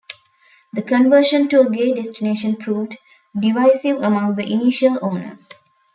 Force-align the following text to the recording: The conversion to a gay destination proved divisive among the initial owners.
The 0.73 0.81
conversion 0.81 1.47
to 1.49 1.59
a 1.59 1.69
gay 1.69 1.93
destination 1.93 2.55
proved 2.55 2.97
divisive 3.39 4.01
among 4.01 4.33
the 4.33 4.51
initial 4.51 4.97
owners. 4.99 5.51